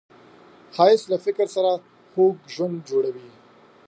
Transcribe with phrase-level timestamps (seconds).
[0.75, 1.71] ښایست له فکر سره
[2.11, 3.29] خوږ ژوند جوړوي